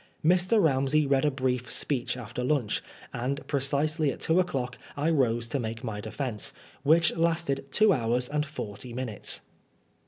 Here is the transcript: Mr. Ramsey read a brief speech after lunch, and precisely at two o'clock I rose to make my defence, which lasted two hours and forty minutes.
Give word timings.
Mr. 0.25 0.59
Ramsey 0.59 1.05
read 1.05 1.25
a 1.25 1.29
brief 1.29 1.69
speech 1.69 2.17
after 2.17 2.43
lunch, 2.43 2.81
and 3.13 3.45
precisely 3.45 4.11
at 4.11 4.19
two 4.19 4.39
o'clock 4.39 4.75
I 4.97 5.11
rose 5.11 5.45
to 5.49 5.59
make 5.59 5.83
my 5.83 6.01
defence, 6.01 6.53
which 6.81 7.15
lasted 7.15 7.67
two 7.69 7.93
hours 7.93 8.27
and 8.27 8.43
forty 8.43 8.93
minutes. 8.93 9.41